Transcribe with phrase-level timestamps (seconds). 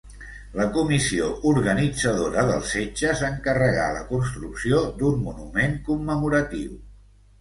[0.59, 6.75] La comissió organitzadora dels setges encarregà la construcció d'un monument commemoratiu.